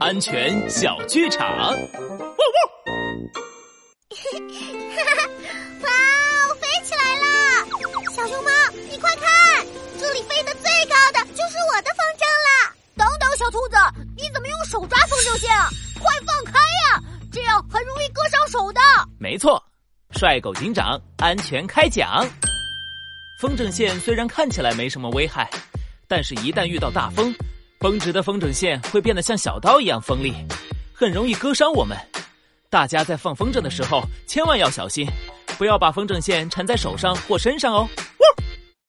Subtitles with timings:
[0.00, 1.46] 安全小剧场。
[1.58, 1.76] 哇
[5.88, 7.24] 哦，飞起来了！
[8.14, 8.50] 小熊猫，
[8.90, 9.66] 你快看，
[9.98, 12.72] 这里飞得最高的就是我的风筝了。
[12.96, 13.76] 等等，小兔子，
[14.16, 15.68] 你怎么用手抓风筝线啊？
[16.00, 17.02] 快放开呀！
[17.30, 18.80] 这样很容易割伤手的。
[19.18, 19.62] 没错，
[20.12, 22.26] 帅狗警长安全开讲。
[23.38, 25.50] 风筝线虽然看起来没什么危害，
[26.08, 27.34] 但是一旦遇到大风，
[27.82, 30.32] 绷直的风筝线会变得像小刀一样锋利，
[30.94, 31.98] 很容易割伤我们。
[32.70, 35.04] 大家在放风筝的时候千万要小心，
[35.58, 37.88] 不要把风筝线缠在手上或身上哦。